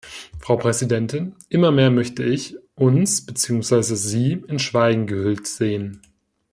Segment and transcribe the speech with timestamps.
[0.39, 3.83] Frau Präsidentin, immer mehr möchte ich uns bzw.
[3.93, 6.01] Sie in Schweigen gehüllt sehen.